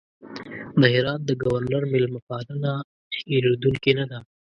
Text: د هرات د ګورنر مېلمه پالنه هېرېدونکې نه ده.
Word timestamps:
د 0.79 0.81
هرات 0.93 1.21
د 1.25 1.31
ګورنر 1.41 1.83
مېلمه 1.93 2.19
پالنه 2.29 2.73
هېرېدونکې 3.31 3.91
نه 3.99 4.05
ده. 4.11 4.19